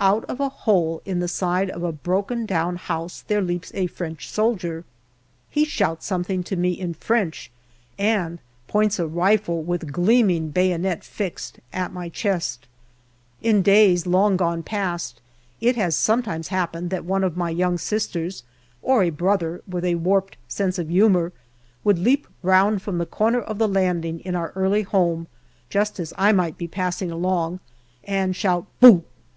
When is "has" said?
15.76-15.94